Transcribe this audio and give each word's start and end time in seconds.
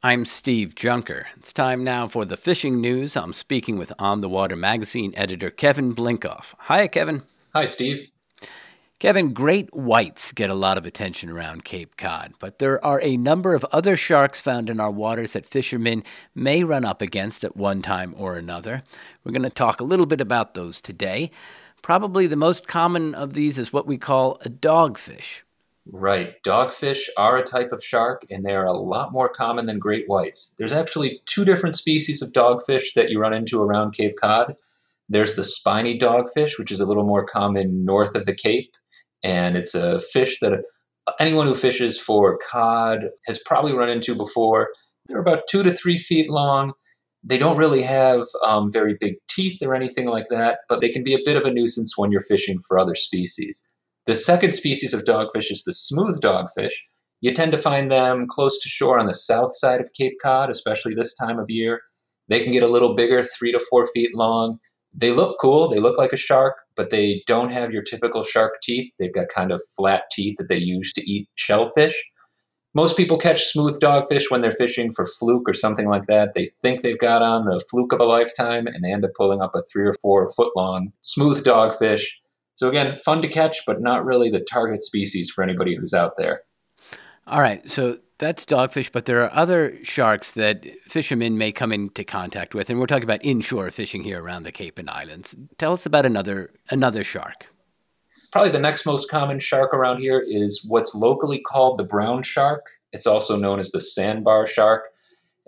I'm 0.00 0.26
Steve 0.26 0.76
Junker. 0.76 1.26
It's 1.36 1.52
time 1.52 1.82
now 1.82 2.06
for 2.06 2.24
the 2.24 2.36
fishing 2.36 2.80
news. 2.80 3.16
I'm 3.16 3.32
speaking 3.32 3.76
with 3.76 3.92
On 3.98 4.20
the 4.20 4.28
Water 4.28 4.54
magazine 4.54 5.12
editor 5.16 5.50
Kevin 5.50 5.92
Blinkoff. 5.92 6.54
Hi, 6.56 6.86
Kevin. 6.86 7.24
Hi, 7.52 7.64
Steve. 7.64 8.08
Kevin, 9.00 9.32
great 9.32 9.74
whites 9.74 10.30
get 10.30 10.50
a 10.50 10.54
lot 10.54 10.78
of 10.78 10.86
attention 10.86 11.30
around 11.30 11.64
Cape 11.64 11.96
Cod, 11.96 12.34
but 12.38 12.60
there 12.60 12.82
are 12.84 13.00
a 13.02 13.16
number 13.16 13.56
of 13.56 13.66
other 13.72 13.96
sharks 13.96 14.40
found 14.40 14.70
in 14.70 14.78
our 14.78 14.92
waters 14.92 15.32
that 15.32 15.44
fishermen 15.44 16.04
may 16.32 16.62
run 16.62 16.84
up 16.84 17.02
against 17.02 17.42
at 17.42 17.56
one 17.56 17.82
time 17.82 18.14
or 18.16 18.36
another. 18.36 18.84
We're 19.24 19.32
going 19.32 19.42
to 19.42 19.50
talk 19.50 19.80
a 19.80 19.84
little 19.84 20.06
bit 20.06 20.20
about 20.20 20.54
those 20.54 20.80
today. 20.80 21.32
Probably 21.82 22.28
the 22.28 22.36
most 22.36 22.68
common 22.68 23.16
of 23.16 23.34
these 23.34 23.58
is 23.58 23.72
what 23.72 23.88
we 23.88 23.98
call 23.98 24.38
a 24.44 24.48
dogfish. 24.48 25.40
Right. 25.90 26.34
Dogfish 26.44 27.08
are 27.16 27.38
a 27.38 27.42
type 27.42 27.72
of 27.72 27.82
shark, 27.82 28.22
and 28.28 28.44
they 28.44 28.54
are 28.54 28.66
a 28.66 28.72
lot 28.72 29.10
more 29.10 29.28
common 29.28 29.64
than 29.64 29.78
great 29.78 30.04
whites. 30.06 30.54
There's 30.58 30.72
actually 30.72 31.22
two 31.24 31.46
different 31.46 31.74
species 31.74 32.20
of 32.20 32.32
dogfish 32.32 32.92
that 32.94 33.08
you 33.08 33.18
run 33.18 33.32
into 33.32 33.62
around 33.62 33.92
Cape 33.94 34.16
Cod. 34.20 34.54
There's 35.08 35.34
the 35.34 35.44
spiny 35.44 35.98
dogfish, 35.98 36.58
which 36.58 36.70
is 36.70 36.80
a 36.80 36.84
little 36.84 37.06
more 37.06 37.24
common 37.24 37.86
north 37.86 38.14
of 38.14 38.26
the 38.26 38.34
Cape, 38.34 38.70
and 39.22 39.56
it's 39.56 39.74
a 39.74 39.98
fish 40.00 40.40
that 40.40 40.62
anyone 41.18 41.46
who 41.46 41.54
fishes 41.54 41.98
for 41.98 42.38
cod 42.50 43.08
has 43.26 43.42
probably 43.46 43.72
run 43.72 43.88
into 43.88 44.14
before. 44.14 44.70
They're 45.06 45.20
about 45.20 45.48
two 45.48 45.62
to 45.62 45.70
three 45.70 45.96
feet 45.96 46.28
long. 46.28 46.74
They 47.24 47.38
don't 47.38 47.56
really 47.56 47.82
have 47.82 48.26
um, 48.44 48.70
very 48.70 48.96
big 49.00 49.14
teeth 49.28 49.62
or 49.62 49.74
anything 49.74 50.06
like 50.06 50.26
that, 50.28 50.60
but 50.68 50.82
they 50.82 50.90
can 50.90 51.02
be 51.02 51.14
a 51.14 51.22
bit 51.24 51.36
of 51.36 51.44
a 51.44 51.50
nuisance 51.50 51.96
when 51.96 52.12
you're 52.12 52.20
fishing 52.20 52.58
for 52.68 52.78
other 52.78 52.94
species. 52.94 53.66
The 54.08 54.14
second 54.14 54.52
species 54.52 54.94
of 54.94 55.04
dogfish 55.04 55.50
is 55.50 55.64
the 55.64 55.72
smooth 55.74 56.22
dogfish. 56.22 56.72
You 57.20 57.30
tend 57.30 57.52
to 57.52 57.58
find 57.58 57.92
them 57.92 58.24
close 58.26 58.58
to 58.58 58.66
shore 58.66 58.98
on 58.98 59.04
the 59.04 59.12
south 59.12 59.54
side 59.54 59.82
of 59.82 59.92
Cape 59.92 60.14
Cod, 60.22 60.48
especially 60.48 60.94
this 60.94 61.14
time 61.14 61.38
of 61.38 61.50
year. 61.50 61.82
They 62.26 62.42
can 62.42 62.54
get 62.54 62.62
a 62.62 62.68
little 62.68 62.94
bigger, 62.94 63.22
three 63.22 63.52
to 63.52 63.60
four 63.68 63.84
feet 63.92 64.16
long. 64.16 64.60
They 64.94 65.10
look 65.10 65.36
cool, 65.38 65.68
they 65.68 65.78
look 65.78 65.98
like 65.98 66.14
a 66.14 66.16
shark, 66.16 66.54
but 66.74 66.88
they 66.88 67.22
don't 67.26 67.52
have 67.52 67.70
your 67.70 67.82
typical 67.82 68.22
shark 68.22 68.62
teeth. 68.62 68.90
They've 68.98 69.12
got 69.12 69.28
kind 69.28 69.52
of 69.52 69.60
flat 69.76 70.04
teeth 70.10 70.36
that 70.38 70.48
they 70.48 70.56
use 70.56 70.94
to 70.94 71.02
eat 71.02 71.28
shellfish. 71.34 72.02
Most 72.72 72.96
people 72.96 73.18
catch 73.18 73.44
smooth 73.44 73.78
dogfish 73.78 74.30
when 74.30 74.40
they're 74.40 74.50
fishing 74.50 74.90
for 74.90 75.04
fluke 75.04 75.46
or 75.46 75.52
something 75.52 75.86
like 75.86 76.06
that. 76.06 76.32
They 76.32 76.46
think 76.62 76.80
they've 76.80 76.96
got 76.96 77.20
on 77.20 77.44
the 77.44 77.62
fluke 77.70 77.92
of 77.92 78.00
a 78.00 78.04
lifetime 78.04 78.68
and 78.68 78.82
they 78.82 78.90
end 78.90 79.04
up 79.04 79.10
pulling 79.18 79.42
up 79.42 79.54
a 79.54 79.60
three 79.70 79.86
or 79.86 79.92
four 80.00 80.26
foot 80.34 80.56
long 80.56 80.92
smooth 81.02 81.44
dogfish 81.44 82.06
so 82.58 82.68
again, 82.68 82.96
fun 82.96 83.22
to 83.22 83.28
catch, 83.28 83.64
but 83.68 83.80
not 83.80 84.04
really 84.04 84.30
the 84.30 84.40
target 84.40 84.80
species 84.80 85.30
for 85.30 85.44
anybody 85.44 85.76
who's 85.76 85.94
out 85.94 86.16
there. 86.16 86.42
All 87.24 87.40
right, 87.40 87.68
so 87.70 87.98
that's 88.18 88.44
dogfish, 88.44 88.90
but 88.90 89.06
there 89.06 89.22
are 89.22 89.32
other 89.32 89.78
sharks 89.84 90.32
that 90.32 90.66
fishermen 90.88 91.38
may 91.38 91.52
come 91.52 91.70
into 91.70 92.02
contact 92.02 92.56
with, 92.56 92.68
and 92.68 92.80
we're 92.80 92.86
talking 92.86 93.04
about 93.04 93.24
inshore 93.24 93.70
fishing 93.70 94.02
here 94.02 94.20
around 94.20 94.42
the 94.42 94.50
Cape 94.50 94.76
and 94.76 94.90
Islands. 94.90 95.36
Tell 95.58 95.72
us 95.72 95.86
about 95.86 96.04
another 96.04 96.50
another 96.68 97.04
shark. 97.04 97.46
Probably 98.32 98.50
the 98.50 98.58
next 98.58 98.84
most 98.84 99.08
common 99.08 99.38
shark 99.38 99.72
around 99.72 100.00
here 100.00 100.20
is 100.26 100.66
what's 100.68 100.96
locally 100.96 101.40
called 101.40 101.78
the 101.78 101.84
brown 101.84 102.24
shark. 102.24 102.66
It's 102.92 103.06
also 103.06 103.36
known 103.36 103.60
as 103.60 103.70
the 103.70 103.80
sandbar 103.80 104.46
shark. 104.46 104.88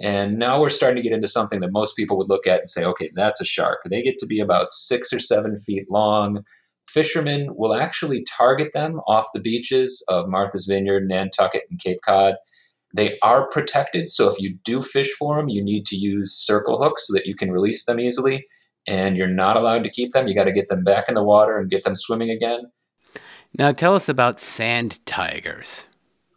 And 0.00 0.38
now 0.38 0.60
we're 0.60 0.68
starting 0.68 0.96
to 0.96 1.02
get 1.02 1.12
into 1.12 1.28
something 1.28 1.58
that 1.58 1.72
most 1.72 1.96
people 1.96 2.16
would 2.18 2.28
look 2.28 2.46
at 2.46 2.60
and 2.60 2.68
say, 2.68 2.84
okay, 2.84 3.10
that's 3.14 3.40
a 3.40 3.44
shark. 3.44 3.80
They 3.90 4.00
get 4.00 4.18
to 4.20 4.26
be 4.26 4.38
about 4.38 4.70
six 4.70 5.12
or 5.12 5.18
seven 5.18 5.56
feet 5.56 5.90
long 5.90 6.44
fishermen 6.92 7.48
will 7.54 7.74
actually 7.74 8.24
target 8.24 8.72
them 8.72 9.00
off 9.06 9.26
the 9.32 9.40
beaches 9.40 10.04
of 10.08 10.28
Martha's 10.28 10.66
Vineyard, 10.66 11.08
Nantucket, 11.08 11.62
and 11.70 11.80
Cape 11.80 12.00
Cod. 12.04 12.34
They 12.94 13.18
are 13.22 13.48
protected, 13.48 14.10
so 14.10 14.28
if 14.28 14.40
you 14.40 14.58
do 14.64 14.82
fish 14.82 15.12
for 15.18 15.36
them, 15.36 15.48
you 15.48 15.62
need 15.62 15.86
to 15.86 15.96
use 15.96 16.32
circle 16.32 16.82
hooks 16.82 17.06
so 17.06 17.14
that 17.14 17.26
you 17.26 17.34
can 17.34 17.52
release 17.52 17.84
them 17.84 18.00
easily. 18.00 18.46
And 18.88 19.16
you're 19.16 19.28
not 19.28 19.56
allowed 19.56 19.84
to 19.84 19.90
keep 19.90 20.12
them. 20.12 20.26
You 20.26 20.34
got 20.34 20.44
to 20.44 20.52
get 20.52 20.68
them 20.68 20.82
back 20.82 21.08
in 21.08 21.14
the 21.14 21.22
water 21.22 21.58
and 21.58 21.70
get 21.70 21.84
them 21.84 21.94
swimming 21.94 22.30
again. 22.30 22.62
Now, 23.56 23.72
tell 23.72 23.94
us 23.94 24.08
about 24.08 24.40
sand 24.40 25.04
tigers. 25.06 25.84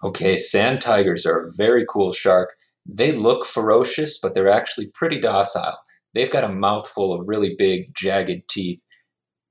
Okay, 0.04 0.36
sand 0.36 0.82
tigers 0.82 1.26
are 1.26 1.48
a 1.48 1.52
very 1.56 1.86
cool 1.90 2.12
shark. 2.12 2.56
They 2.86 3.14
look 3.14 3.46
ferocious, 3.46 4.20
but 4.20 4.34
they're 4.34 4.50
actually 4.50 4.88
pretty 4.94 5.20
docile. 5.20 5.78
They've 6.14 6.30
got 6.30 6.44
a 6.44 6.50
mouthful 6.50 7.14
of 7.14 7.28
really 7.28 7.56
big, 7.58 7.96
jagged 7.96 8.48
teeth 8.50 8.84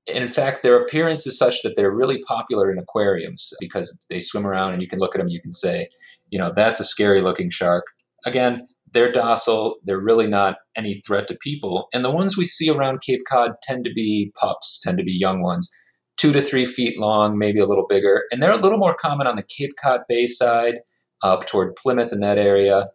and 0.07 0.23
in 0.23 0.27
fact, 0.27 0.63
their 0.63 0.75
appearance 0.75 1.25
is 1.25 1.37
such 1.37 1.61
that 1.61 1.75
they're 1.75 1.91
really 1.91 2.19
popular 2.27 2.69
in 2.71 2.77
aquariums 2.77 3.53
because 3.59 4.05
they 4.09 4.19
swim 4.19 4.45
around 4.45 4.73
and 4.73 4.81
you 4.81 4.87
can 4.87 4.99
look 4.99 5.15
at 5.15 5.19
them, 5.19 5.29
you 5.29 5.39
can 5.39 5.53
say, 5.53 5.87
you 6.29 6.37
know, 6.37 6.51
that's 6.53 6.79
a 6.79 6.83
scary 6.83 7.21
looking 7.21 7.49
shark. 7.49 7.85
Again, 8.25 8.65
they're 8.91 9.11
docile, 9.11 9.77
they're 9.85 10.01
really 10.01 10.27
not 10.27 10.57
any 10.75 10.95
threat 10.95 11.27
to 11.27 11.37
people. 11.41 11.87
And 11.93 12.03
the 12.03 12.11
ones 12.11 12.37
we 12.37 12.45
see 12.45 12.69
around 12.69 13.01
Cape 13.01 13.21
Cod 13.29 13.53
tend 13.63 13.85
to 13.85 13.93
be 13.93 14.31
pups, 14.39 14.79
tend 14.79 14.97
to 14.97 15.03
be 15.03 15.13
young 15.13 15.41
ones, 15.41 15.71
two 16.17 16.33
to 16.33 16.41
three 16.41 16.65
feet 16.65 16.99
long, 16.99 17.37
maybe 17.37 17.59
a 17.59 17.65
little 17.65 17.87
bigger. 17.87 18.23
And 18.31 18.41
they're 18.41 18.51
a 18.51 18.57
little 18.57 18.77
more 18.77 18.95
common 18.95 19.25
on 19.25 19.35
the 19.35 19.43
Cape 19.57 19.71
Cod 19.81 20.01
Bay 20.07 20.27
side, 20.27 20.79
up 21.23 21.45
toward 21.45 21.75
Plymouth 21.75 22.11
in 22.11 22.19
that 22.19 22.37
area. 22.37 22.85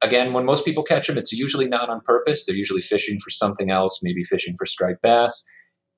Again, 0.00 0.32
when 0.32 0.44
most 0.44 0.64
people 0.64 0.84
catch 0.84 1.08
them, 1.08 1.18
it's 1.18 1.32
usually 1.32 1.66
not 1.66 1.90
on 1.90 2.00
purpose. 2.04 2.44
They're 2.44 2.54
usually 2.54 2.80
fishing 2.80 3.18
for 3.22 3.30
something 3.30 3.72
else, 3.72 3.98
maybe 4.04 4.22
fishing 4.22 4.54
for 4.56 4.64
striped 4.64 5.02
bass 5.02 5.44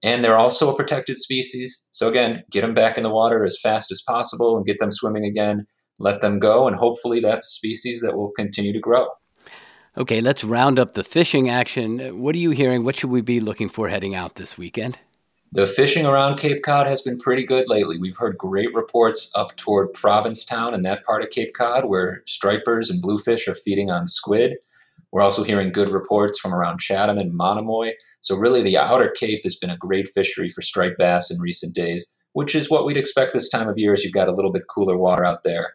and 0.03 0.25
they're 0.25 0.39
also 0.39 0.73
a 0.73 0.77
protected 0.77 1.17
species. 1.17 1.89
So 1.91 2.09
again, 2.09 2.43
get 2.51 2.63
them 2.63 2.75
back 2.75 2.97
in 2.97 3.03
the 3.03 3.11
water 3.11 3.45
as 3.45 3.61
fast 3.61 3.91
as 3.91 4.03
possible 4.07 4.57
and 4.57 4.67
get 4.67 4.79
them 4.79 4.91
swimming 4.91 5.25
again. 5.25 5.61
Let 5.99 6.21
them 6.23 6.39
go, 6.39 6.67
and 6.67 6.75
hopefully 6.75 7.21
that's 7.21 7.47
a 7.47 7.51
species 7.51 8.01
that 8.01 8.17
will 8.17 8.31
continue 8.31 8.73
to 8.73 8.81
grow. 8.81 9.09
Okay, 9.99 10.21
let's 10.21 10.45
round 10.45 10.79
up 10.79 10.95
the 10.95 11.05
fishing 11.05 11.51
action. 11.51 12.21
What 12.21 12.35
are 12.35 12.39
you 12.39 12.53
hearing? 12.53 12.85
What 12.85 12.97
should 12.97 13.11
we 13.11 13.21
be 13.21 13.41
looking 13.41 13.69
for 13.69 13.89
heading 13.89 14.15
out 14.15 14.37
this 14.37 14.57
weekend? 14.57 14.99
The 15.53 15.67
fishing 15.67 16.07
around 16.07 16.37
Cape 16.37 16.63
Cod 16.63 16.87
has 16.87 17.03
been 17.03 17.19
pretty 17.19 17.45
good 17.45 17.69
lately. 17.69 17.99
We've 17.99 18.17
heard 18.17 18.39
great 18.39 18.73
reports 18.73 19.33
up 19.35 19.57
toward 19.57 19.93
Provincetown 19.93 20.75
and 20.75 20.85
that 20.87 21.03
part 21.03 21.25
of 21.25 21.31
Cape 21.31 21.55
Cod 21.55 21.87
where 21.87 22.23
stripers 22.25 22.89
and 22.89 23.03
bluefish 23.03 23.49
are 23.49 23.55
feeding 23.55 23.91
on 23.91 24.07
squid. 24.07 24.59
We're 25.13 25.23
also 25.23 25.43
hearing 25.43 25.73
good 25.73 25.89
reports 25.89 26.39
from 26.39 26.55
around 26.55 26.81
Chatham 26.81 27.19
and 27.19 27.35
Monomoy. 27.35 27.93
So, 28.21 28.37
really, 28.37 28.63
the 28.63 28.79
outer 28.79 29.11
Cape 29.11 29.41
has 29.43 29.57
been 29.57 29.71
a 29.71 29.77
great 29.77 30.09
fishery 30.09 30.49
for 30.49 30.63
striped 30.63 30.99
bass 30.99 31.31
in 31.31 31.41
recent 31.41 31.75
days, 31.75 32.17
which 32.33 32.55
is 32.55 32.71
what 32.71 32.85
we'd 32.85 32.97
expect 32.97 33.33
this 33.33 33.49
time 33.49 33.69
of 33.69 33.79
year 33.79 33.93
as 33.93 34.05
you've 34.05 34.13
got 34.13 34.29
a 34.29 34.35
little 34.35 34.53
bit 34.53 34.69
cooler 34.69 34.97
water 34.97 35.25
out 35.25 35.43
there. 35.43 35.71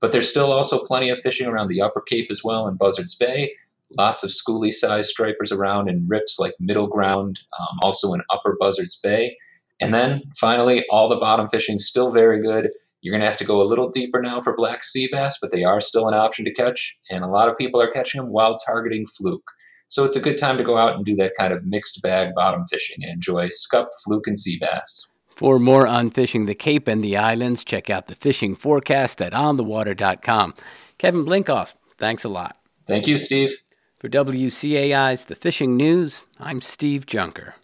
But 0.00 0.12
there's 0.12 0.28
still 0.28 0.52
also 0.52 0.84
plenty 0.84 1.08
of 1.08 1.18
fishing 1.18 1.46
around 1.46 1.68
the 1.68 1.80
upper 1.80 2.00
Cape 2.00 2.28
as 2.30 2.42
well 2.44 2.68
in 2.68 2.76
Buzzards 2.76 3.14
Bay. 3.14 3.54
Lots 3.96 4.24
of 4.24 4.30
schoolie 4.30 4.72
sized 4.72 5.08
stripers 5.08 5.52
around 5.52 5.88
in 5.88 6.06
rips 6.08 6.38
like 6.38 6.54
Middle 6.60 6.88
Ground, 6.88 7.40
um, 7.58 7.78
also 7.82 8.12
in 8.12 8.20
Upper 8.30 8.56
Buzzards 8.58 8.96
Bay. 8.96 9.34
And 9.80 9.92
then 9.92 10.22
finally, 10.38 10.84
all 10.90 11.08
the 11.08 11.16
bottom 11.16 11.48
fishing 11.48 11.78
still 11.78 12.10
very 12.10 12.40
good. 12.40 12.70
You're 13.06 13.12
going 13.12 13.20
to 13.20 13.26
have 13.26 13.36
to 13.36 13.44
go 13.44 13.62
a 13.62 13.70
little 13.70 13.88
deeper 13.88 14.20
now 14.20 14.40
for 14.40 14.56
black 14.56 14.82
sea 14.82 15.08
bass, 15.12 15.38
but 15.40 15.52
they 15.52 15.62
are 15.62 15.78
still 15.78 16.08
an 16.08 16.14
option 16.14 16.44
to 16.44 16.52
catch. 16.52 16.98
And 17.08 17.22
a 17.22 17.28
lot 17.28 17.48
of 17.48 17.56
people 17.56 17.80
are 17.80 17.86
catching 17.86 18.20
them 18.20 18.32
while 18.32 18.56
targeting 18.56 19.06
fluke. 19.06 19.48
So 19.86 20.02
it's 20.02 20.16
a 20.16 20.20
good 20.20 20.36
time 20.36 20.56
to 20.56 20.64
go 20.64 20.76
out 20.76 20.96
and 20.96 21.04
do 21.04 21.14
that 21.14 21.34
kind 21.38 21.52
of 21.52 21.64
mixed 21.64 22.02
bag 22.02 22.34
bottom 22.34 22.64
fishing 22.68 22.96
and 23.04 23.12
enjoy 23.12 23.46
scup, 23.50 23.90
fluke, 24.04 24.26
and 24.26 24.36
sea 24.36 24.58
bass. 24.60 25.06
For 25.36 25.60
more 25.60 25.86
on 25.86 26.10
fishing 26.10 26.46
the 26.46 26.56
Cape 26.56 26.88
and 26.88 27.04
the 27.04 27.16
islands, 27.16 27.62
check 27.62 27.88
out 27.90 28.08
the 28.08 28.16
fishing 28.16 28.56
forecast 28.56 29.22
at 29.22 29.32
onthewater.com. 29.32 30.54
Kevin 30.98 31.24
Blinkoff, 31.24 31.76
thanks 31.98 32.24
a 32.24 32.28
lot. 32.28 32.56
Thank 32.88 33.06
you, 33.06 33.18
Steve. 33.18 33.52
For 34.00 34.08
WCAI's 34.08 35.26
The 35.26 35.36
Fishing 35.36 35.76
News, 35.76 36.22
I'm 36.40 36.60
Steve 36.60 37.06
Junker. 37.06 37.54